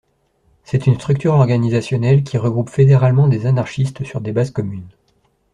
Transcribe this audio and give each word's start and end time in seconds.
C'est 0.63 0.87
une 0.87 0.95
structure 0.99 1.35
organisationnelle 1.35 2.23
qui 2.23 2.39
regroupe 2.39 2.71
fédéralement 2.71 3.27
des 3.27 3.45
anarchistes 3.45 4.03
sur 4.03 4.19
des 4.19 4.31
bases 4.31 4.49
communes. 4.49 4.89